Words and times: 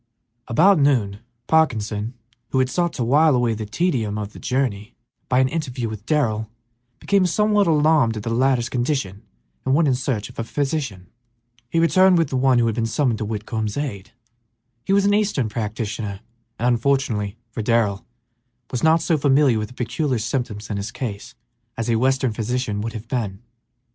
About 0.47 0.79
noon 0.79 1.19
Parkinson, 1.45 2.15
who 2.49 2.57
had 2.57 2.71
sought 2.71 2.91
to 2.93 3.03
while 3.03 3.35
away 3.35 3.53
the 3.53 3.67
tedium 3.67 4.17
of 4.17 4.33
the 4.33 4.39
journey 4.39 4.95
by 5.29 5.37
an 5.37 5.47
interview 5.47 5.87
with 5.87 6.07
Darrell, 6.07 6.49
became 6.99 7.27
somewhat 7.27 7.67
alarmed 7.67 8.17
at 8.17 8.23
the 8.23 8.31
latter's 8.33 8.67
condition 8.67 9.21
and 9.63 9.75
went 9.75 9.87
in 9.87 9.93
search 9.93 10.27
of 10.27 10.39
a 10.39 10.43
physician. 10.43 11.05
He 11.69 11.77
returned 11.79 12.17
with 12.17 12.29
the 12.29 12.35
one 12.35 12.57
who 12.57 12.65
had 12.65 12.73
been 12.73 12.87
summoned 12.87 13.19
to 13.19 13.25
Whitcomb's 13.25 13.77
aid. 13.77 14.09
He 14.83 14.91
was 14.91 15.05
an 15.05 15.13
eastern 15.13 15.49
practitioner, 15.49 16.21
and, 16.57 16.67
unfortunately 16.69 17.37
for 17.51 17.61
Darrell, 17.61 18.03
was 18.71 18.81
not 18.81 19.03
so 19.03 19.19
familiar 19.19 19.59
with 19.59 19.67
the 19.67 19.75
peculiar 19.75 20.17
symptoms 20.17 20.71
in 20.71 20.77
his 20.77 20.89
case 20.91 21.35
as 21.77 21.91
a 21.91 21.95
western 21.97 22.33
physician 22.33 22.81
would 22.81 22.93
have 22.93 23.07
been. 23.07 23.43